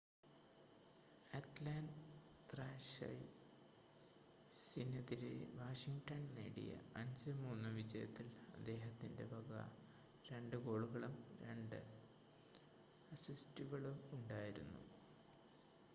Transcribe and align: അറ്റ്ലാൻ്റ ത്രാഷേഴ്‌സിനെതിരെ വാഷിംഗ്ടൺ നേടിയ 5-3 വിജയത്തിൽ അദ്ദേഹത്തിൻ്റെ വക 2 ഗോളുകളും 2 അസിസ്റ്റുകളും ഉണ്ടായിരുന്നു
അറ്റ്ലാൻ്റ 1.31 1.89
ത്രാഷേഴ്‌സിനെതിരെ 2.49 3.19
വാഷിംഗ്ടൺ 5.59 6.23
നേടിയ 6.37 6.71
5-3 6.95 7.73
വിജയത്തിൽ 7.77 8.27
അദ്ദേഹത്തിൻ്റെ 8.55 9.27
വക 9.33 9.51
2 10.29 10.61
ഗോളുകളും 10.65 11.13
2 11.45 11.83
അസിസ്റ്റുകളും 13.11 13.99
ഉണ്ടായിരുന്നു 14.13 14.81